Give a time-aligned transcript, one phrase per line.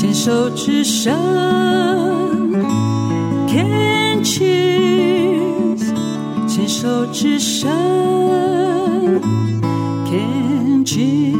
[0.00, 1.12] 牵手之声
[3.46, 5.92] ，Can cheers，
[6.48, 7.70] 牵手之声
[10.06, 11.36] ，Can cheers。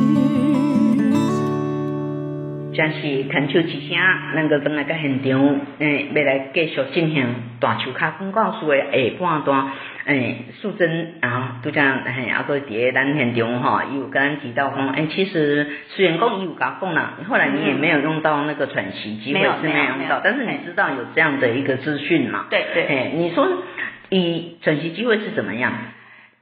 [2.77, 3.01] 将是
[3.31, 3.97] 牵手之声，
[4.37, 5.41] 能够转来个现场，
[5.79, 7.27] 诶，要来继续进行
[7.61, 9.71] 大树脚广告书的下半段。
[10.07, 22.47] 诶，素贞啊，都讲诶，阿哥伫咱现场吼，伊有跟咱提到讲，诶，其实虽然讲伊有甲讲啦，后来你也没有用到那个喘息机会，是没有用到，但是你知道有这样的一个资讯嘛？
[22.51, 22.87] 对对。
[22.87, 23.47] 诶，你说
[24.09, 25.73] 以喘息机会是怎么样？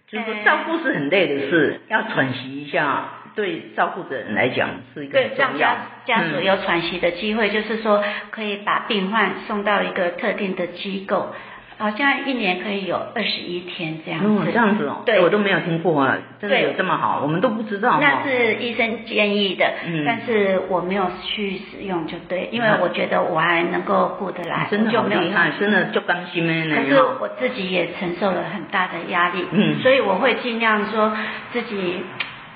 [0.09, 5.37] 就是说照顾是很累的事，要喘息一下，对照顾的人来讲是一个重要。
[5.37, 11.35] 对，让家家属有喘息的机会，就是说可以把病患送到一个特定的机构。
[11.79, 14.27] 好像一年可以有二十一天这样子。
[14.27, 15.03] 哦，这样子哦。
[15.07, 18.01] 对，我都没有听过啊，真的有这么好，我们都不知道。
[18.01, 26.77] 那是医生建议的，嗯，但是我没有去使用，就对，因为我觉得我还能够顾得来，真的就没有厉害，真的就甘心的。
[26.77, 31.17] 可是我自己也承受了很大的压力，嗯，所以我会尽量说
[31.53, 32.03] 自己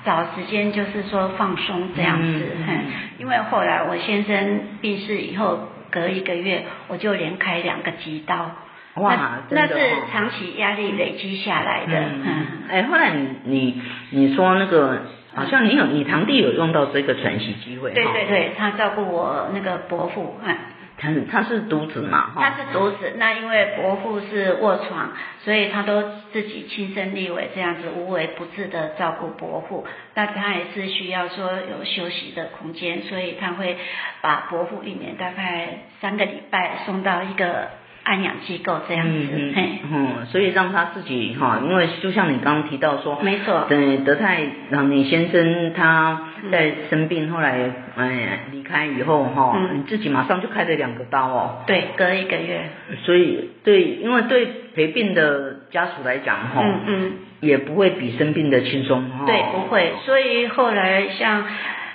[0.03, 2.79] 找时间，就是说放松这样子，嗯，
[3.19, 8.51] 因为后来我先生病逝以后，隔一个月我就连开两个急刀。
[8.95, 9.15] 哇，
[9.49, 9.73] 那，那是
[10.11, 11.93] 长期压力累积下来的。
[11.97, 15.01] 嗯，哎、后来你你你说那个，
[15.33, 17.91] 好像你有你堂弟有用到这个喘息机会。
[17.91, 20.55] 对对对，他照顾我那个伯父，嗯，
[20.95, 22.33] 他是他是独子嘛？
[22.35, 29.87] 他是独子，那因为伯父是卧床，所以他都自己亲身力为这样子无微不至的照顾伯父。
[30.13, 33.75] 那他也是需要说有休息的空间，所以他会
[34.21, 37.69] 把伯父一年大概三个礼拜送到一个。
[38.03, 39.69] 安养机构这样子，嗯嘿。
[39.89, 52.69] 嗯，所以让他自己哈，因为就像你刚刚提到说，没错，对，德泰，然后你先生他在生病，后来哎离开以后哈，嗯，你自己马上就开了两个刀哦，对，隔一个月，
[53.03, 61.45] 所以对，因为对陪病的家属来讲哈，嗯嗯，也不会比生病的轻松哈，对，不会，所以后来像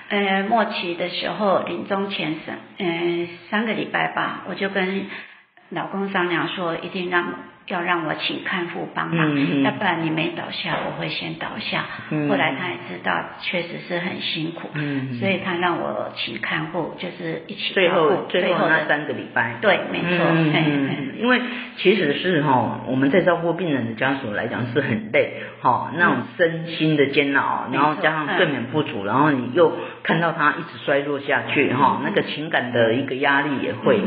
[0.09, 5.07] 呃末期的时候，临终前三嗯三个礼拜吧，我就跟。
[5.71, 7.35] 老公商量说，一定让
[7.69, 11.85] 要让我请看护帮忙，嗯嗯，要不然你没倒下，我会先倒下。
[12.11, 13.13] 嗯、后来他也知道，
[13.43, 19.57] 确实是很辛苦，嗯嗯，所以他让我请看护，就是一起最后最后那三个礼拜。
[19.61, 20.25] 对，没错。
[20.31, 21.41] 嗯嗯，因为
[21.77, 34.01] 其实是哈，我们在照顾病人的家属来讲是很累，哈，那种身心的煎熬，然后加上睡眠不足，然后你又看到他一直衰弱下去，哈，那个情感的一个压力也会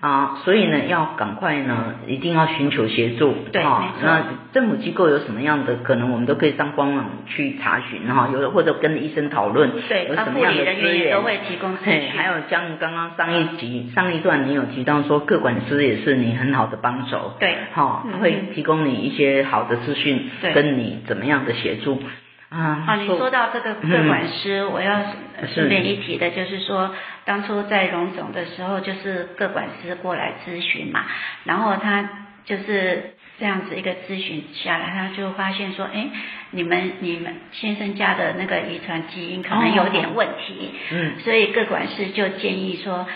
[0.00, 3.03] 啊，所以呢，要赶快呢，一定要寻求协。
[3.04, 4.22] 协助，对，哈，那
[4.52, 11.76] 政府机构有什么样的可能，我们都可以上官网去查询，哈，有的或者跟医生讨论，对，有什么样的资源都会提供。
[11.84, 22.02] 对，还有像刚刚上一集上一段你有提到说，各管师也是你很好的帮手，对，哈，会提供你一些好的资讯，跟你怎么样的协助。
[22.48, 25.00] 啊，好，你说到这个各管师，嗯、我要
[25.52, 26.94] 顺便一提的，就是说，
[27.24, 31.00] 当初在荣总的时候，就是各管师过来咨询嘛，
[31.44, 32.08] 然后他。
[32.44, 36.08] 就是这样子一个咨询下来，他就发现说，哎，
[36.50, 43.06] 你们你们先生家的那个遗传基因可能有点问题，嗯，所以各管事就建议说，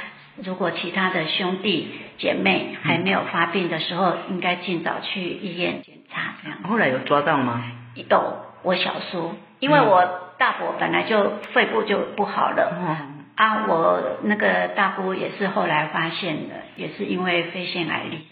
[0.43, 1.89] 如果其他的兄弟
[2.19, 6.35] 姐妹还没有发病的时候，应该尽早去医院检查。
[6.43, 6.59] 这样。
[6.65, 7.63] 后来有抓到吗？
[7.95, 18.27] 有，我小叔，因为我大伯本来就肺部就不好了，嗯，啊，我那个大姑也是后来发现的，也是因为肺腺癌离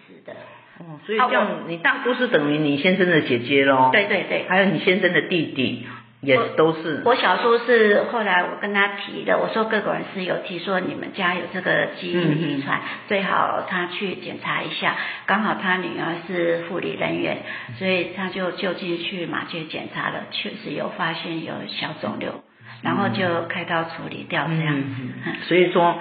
[1.05, 3.91] 所以这样，你大姑是等于你先生的姐姐喽？
[3.93, 5.87] 对对对，还有你先生的弟弟
[6.21, 7.03] 也都是。
[7.05, 14.97] 我小叔是后来我跟他提的，我说各个人是有提说你们家有这个基因遗传，嗯、最好他去检查一下。
[15.27, 17.39] 刚好他女儿是护理人员，
[17.79, 22.43] 所以他就就近去马偕检查了，确实有发现有小肿瘤，
[22.83, 24.89] 然后就开刀处理掉这样子。
[25.49, 25.97] 所以说。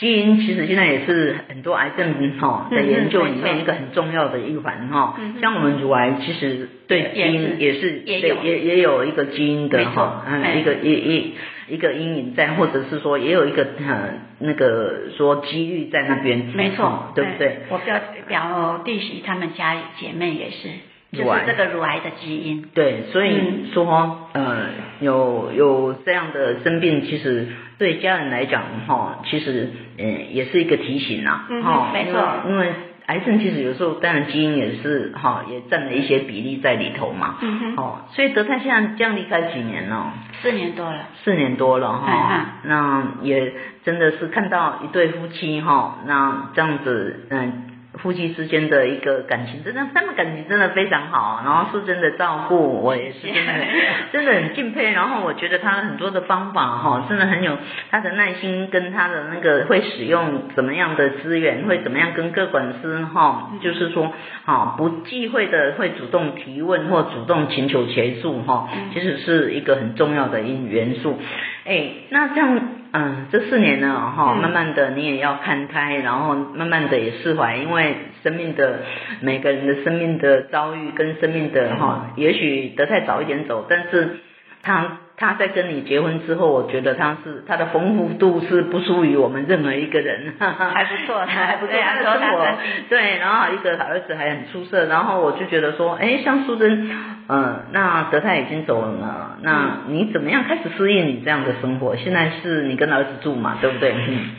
[0.00, 11.34] 基因其实现在也是很多癌症哈在研究里面一个很重要的一环哈，像我们乳癌其实对基因也是也也也有一个基因的哈，嗯一个一一
[11.68, 17.58] 一个阴影在，或者是说也有一个呃那个说几率在那边，没错，对不对？
[17.68, 20.68] 我表表弟媳他们家姐妹也是，
[21.12, 22.64] 就是这个乳癌的基因。
[22.72, 24.66] 对，所以说呃
[25.00, 27.48] 有有这样的生病，其实。
[27.80, 29.70] 对家人来讲，哈，其实，
[30.02, 32.72] 嗯，也是一个提醒呐，哈，没错，因为
[33.06, 37.36] 癌症其实有时候当然基因也是哈，也占了一些比例在里头嘛。
[37.40, 37.76] 嗯哼。
[37.76, 40.12] 哦，所以德泰现在这样离开几年了？
[40.42, 40.98] 四年多了。
[41.22, 42.06] 四年多了哈。
[42.08, 42.68] 嗯嗯。
[42.68, 43.52] 那也
[43.84, 47.66] 真的是看到一对夫妻哈，那这样子嗯。
[47.94, 53.52] 夫妻之间的一个感情，真的，他们感情真的非常好，然后是真的照顾，我也是真的，
[54.12, 54.92] 真的很敬佩。
[54.92, 57.58] 然后我觉得他很多的方法哈，真的很有
[57.90, 64.12] 他的耐心，跟他的那个会使用怎么样的资源，会怎么样跟各管师哈，就是说
[64.44, 71.18] 哈不忌讳的会主动提问或主动请求协助哈，其实是一个很重要的一元素。
[71.64, 72.60] 哎，那这样。
[72.92, 77.94] 嗯，这四年呢，哈，慢慢的你也要看开，然后慢慢的也释怀，因为
[78.24, 78.80] 生命的
[79.20, 84.16] 每个人的生命的遭遇跟生命的哈，也许得太早一点走，但是
[84.62, 92.46] 他他在跟你结婚之后，我觉得他是他的丰富度是不输于我们任何一个人， 还不错， 还不错，他的生活，
[92.88, 96.90] 对，然后一个儿子还很出色，然后我就觉得说，哎，像淑珍。
[97.32, 101.94] 嗯，那德泰已经走了，那你怎么样开始适应你这样的生活？
[101.96, 103.92] 现在是你跟儿子住嘛，对不对？
[103.92, 104.30] 嗯。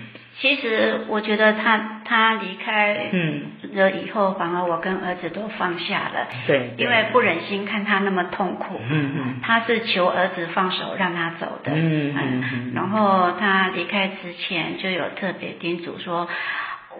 [0.42, 3.44] 其实我觉得他他离开嗯
[3.74, 6.28] 了以后，反而我跟儿子都放下了。
[6.48, 6.72] 对。
[6.78, 8.82] 因为不忍心看他那么痛苦。
[8.90, 9.36] 嗯嗯。
[9.44, 11.72] 他是求儿子放手让他走的。
[11.76, 12.72] 嗯嗯。
[12.74, 16.28] 然后他离开之前就有特别叮嘱说。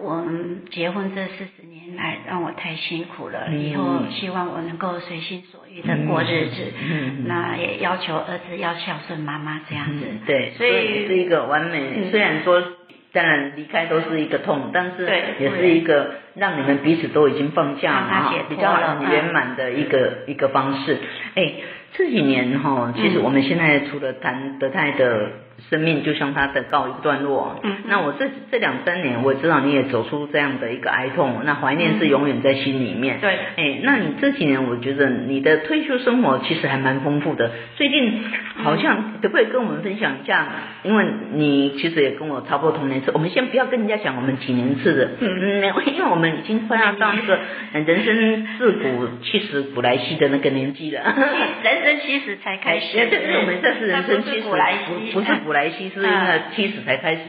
[0.00, 3.50] 我们结婚这四十年来，让我太辛苦了。
[3.50, 6.72] 以后希望我能够随心所欲的过日子。
[6.82, 10.06] 嗯，那也要求儿子要孝顺妈妈这样子。
[10.24, 12.10] 对，所以是一个完美。
[12.10, 12.62] 虽然说，
[13.12, 15.06] 当然离开都是一个痛，但是
[15.38, 20.98] 也是一个让你们彼此都已经放下了，比较圆满的一个一个方式。
[21.34, 21.52] 哎，
[21.92, 25.30] 这几年哈，其实我们现在除了谈德泰的。
[25.70, 27.58] 生命就像他的告一段落。
[27.62, 33.20] 嗯，那我这这两三年，我知道你也走出这样的一个哀痛，那怀念是永远在心里面。
[33.20, 37.50] 对，哎，那你这几年，我觉得你的退休生活其实还蛮丰富的。
[37.76, 38.20] 最近
[38.56, 40.46] 好像可不可以跟我们分享一下？
[40.82, 45.10] 因为你其实也跟我差不多同年次，我们先不要跟人家讲我们几年次的。
[45.20, 47.38] 嗯嗯，因为我们已经快要到那个
[47.72, 51.02] 人生自古七十古来稀的那个年纪了。
[51.62, 52.96] 人生七十才开始。
[53.08, 55.51] 对，我们这是人生七十古来稀，不是古。
[55.52, 57.20] 来西是因为七十才开始，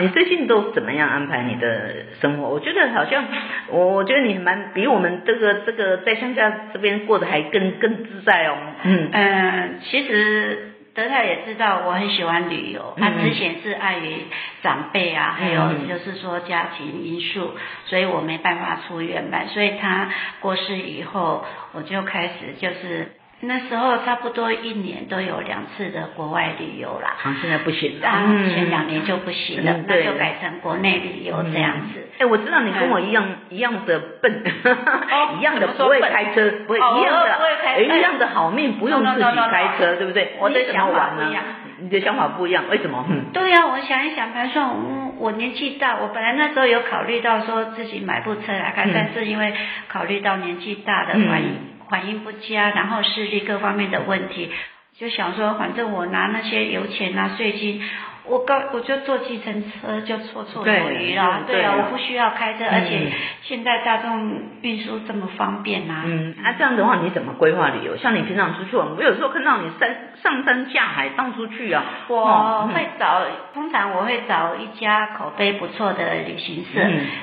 [0.00, 2.48] 你最近都怎么样安排你的生活？
[2.48, 3.24] 我觉得好像，
[3.68, 8.56] 我我觉得你蛮比我们这个这个在乡下这边过得还更更自在哦。
[8.84, 14.24] 嗯嗯，其实德泰也知道我很喜欢旅游，他之前是碍于
[14.62, 17.52] 长辈啊，还有就是说家庭因素，
[17.86, 20.10] 所以我没办法出远门，所以他
[20.40, 23.12] 过世以后，我就开始就是。
[23.42, 27.16] 那时候差不多一年都有两次的国外旅游啦。
[27.22, 27.98] 啊，现在不行。
[28.02, 32.06] 啊，前两年就不行了，那就改成国内旅游这样子。
[32.18, 34.42] 哎，我知道你跟我一样一样的笨，
[35.38, 40.36] 一样的不会开车，不会一样的，一样的好命，不用自己开车，对不对？
[40.38, 41.42] 我的想法不一样。
[41.82, 43.06] 你的想法不一样，为什么？
[43.32, 49.54] 对呀，我想一想，比如说，嗯，我年纪大，我本来那时候有考虑到说自己买部车来开，但是因为
[49.88, 51.69] 考虑到年纪大的原因。
[51.90, 54.50] 反应不佳，然后视力各方面的问题，
[54.96, 57.82] 就想说，反正我拿那些油钱啊、税金。
[58.24, 63.10] 我刚我就坐计程车就绰绰有余了，对啊，我不需要开车，而且
[63.42, 66.02] 现在大众运输这么方便呐。
[66.04, 67.96] 嗯，那这样的话你怎么规划旅游？
[67.96, 71.82] 像你平常出去，我有时候看到你山上山下海到处去啊。
[72.08, 73.22] 我会找，
[73.54, 76.80] 通常我会找一家口碑不错的旅行社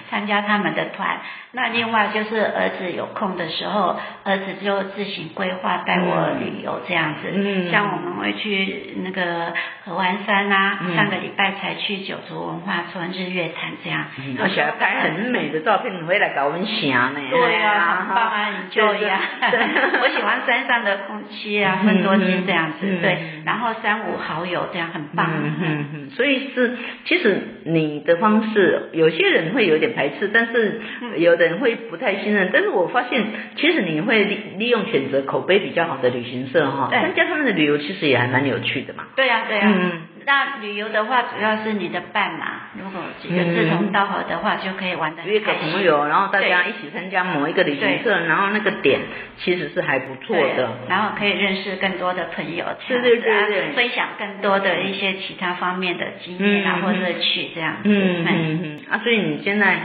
[0.09, 1.19] 参加他们的团。
[1.51, 7.31] 那另外就是儿子有空的时候，儿子就自行规划带我旅游这样子。
[7.33, 9.53] 嗯，像我们会去那个
[9.85, 10.79] 合欢山啊。
[10.95, 14.05] 上个礼拜才去九族文化村日月潭这样，
[14.41, 17.19] 而且拍很美的照片回来搞文祥呢。
[17.29, 19.19] 对呀，很棒啊，你就呀。
[20.01, 23.17] 我喜欢山上的空气啊，芬多精这样子，对。
[23.45, 25.29] 然后三五好友这样很棒。
[25.31, 30.81] 嗯嗯，所以是，其实你的方式，有些人会有点排斥，但是
[31.17, 32.49] 有的人会不太信任。
[32.51, 33.23] 但是我发现，
[33.55, 39.05] 其实你会利利用选择口碑比较好的旅行社哈，参加他们的旅游，其实也还蛮有趣的嘛。
[39.15, 39.63] 对呀，对呀。
[39.65, 40.01] 嗯。
[40.27, 42.67] 那旅游的话，主要是你的伴嘛。
[42.77, 45.23] 如果几个志同道合的话，就可以玩的。
[45.23, 48.99] 约个朋友，然后大家一起参加某一个旅行社，然后那个点
[49.37, 50.69] 其实是还不错的。
[50.89, 57.83] 然后可以认识更多的朋友，对对对对，分享更多的一些其他方面的经验啊或乐趣这样子。
[57.85, 58.81] 嗯嗯嗯。
[58.91, 59.79] 啊，所以你现在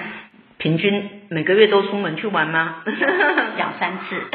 [0.58, 2.82] 平均每个月都出门去玩吗？
[3.56, 4.20] 两三次。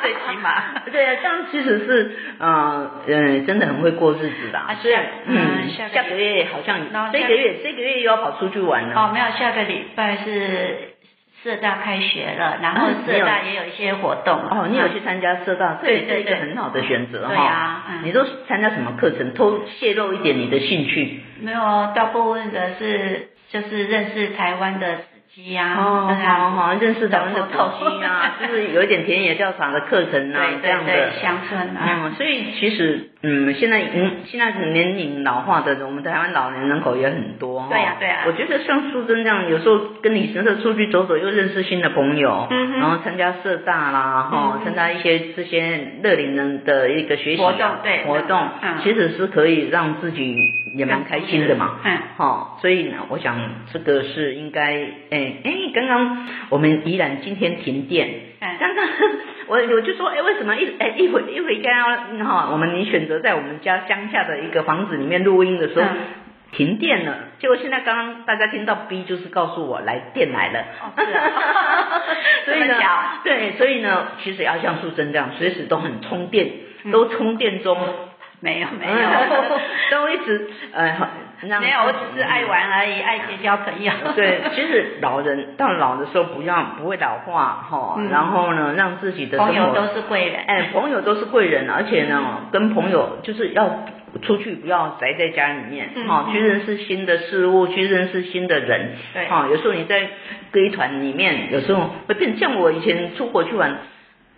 [0.00, 4.58] 最起码， 对啊，这样其实是，呃，嗯，真的很会过日子的。
[4.58, 6.78] 啊，是，嗯，下个月好像，
[7.12, 8.94] 这个月这个月又要跑出去玩了。
[8.94, 10.94] 哦，没有，下个礼拜是
[11.42, 14.34] 社大开学了，然后社大也有一些活动。
[14.34, 17.34] 哦，你有去参加社大，这也是一个很好的选择哈。
[17.34, 19.34] 对啊，你都参加什么课程？
[19.34, 21.20] 偷泄露一点你的兴趣？
[21.40, 21.60] 没有，
[21.94, 24.86] 大部分的是就是认识台湾的。
[25.34, 31.10] 鸡呀，哦，好好认识咱们的土鸡啊， 就是有一点田野调查的课程啊，这样的。
[31.22, 37.68] 乡村啊，嗯，所以其实，嗯，现在嗯，现在年龄老化的，我们台湾老年人口也很多哈。
[37.70, 38.24] 对呀，对呀。
[38.26, 48.48] 我觉得像淑珍这样，有时候跟你神社出去走走，又认识新的朋友，嗯，然后参加社大啦，哈，参加一些这些乐龄人的一个学习活动，对活动，
[48.82, 50.36] 其实是可以让自己
[50.74, 53.38] 也蛮开心的嘛，嗯，好，所以呢，我想
[53.72, 54.72] 这个是应该，
[55.10, 58.08] 哎哎，刚刚我们依然今天停电，
[58.40, 58.48] 嗯。
[58.58, 58.86] 刚刚
[59.48, 65.88] 我我就说，哎，为什么一哎一回一回家哈，我们你选择在我们家乡下的一个房子里面录音的时候
[66.52, 70.64] 停电了，结果现在刚刚大家听到 B 就是告诉我来电来了，
[72.44, 72.76] 所以呢，
[73.24, 76.50] 对，所以呢，其实要像素贞这样，随时都很充电，
[76.92, 77.76] 都充电中。
[78.42, 78.94] 没有没有，
[79.90, 80.96] 都一直呃，
[81.60, 83.92] 没有， 我只是爱玩而已，爱结交朋友。
[84.16, 93.84] 对，其实老人到老的时候不要不会老化哈，然后呢，让自己的朋友都是贵人，哎，朋友都是贵人，而且呢，跟朋友就是要
[94.22, 100.00] 出去，不要宅在家里面，哈，去认识新的事物，去认识新的人，对，哈，有时候你在
[100.50, 103.76] 歌团里面，有时候会变，像我以前出国去玩。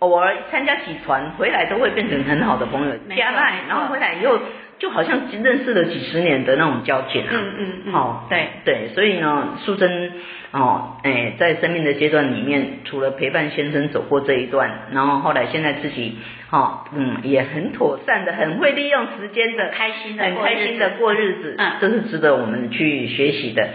[0.03, 4.37] 偶尔参加几团回来都会变成很好的朋友，加赖，然后回来以后
[4.79, 7.29] 就好像认识了几十年的那种交情啊。
[7.31, 7.93] 嗯嗯嗯。
[7.93, 10.11] 好，对对，所以呢，素贞
[10.51, 16.17] 哦，哎，在生命的阶段里面，除了陪伴先生走过这一段，然后后来现在自己，
[16.51, 23.65] 哦，嗯，也很妥善的，很会利用时间的，开心的，很开心的过日子，嗯，这是值得我们去学习的。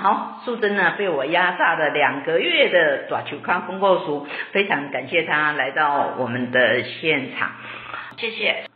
[0.00, 7.50] 好，素贞呢被我压榨了两个月的爪球康公告书，非常感谢她来到我们的现场，
[8.16, 8.67] 谢谢。